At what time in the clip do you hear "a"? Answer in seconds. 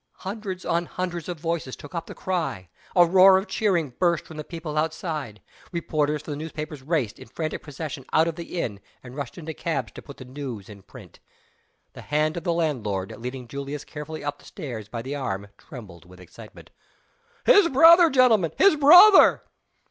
2.95-3.05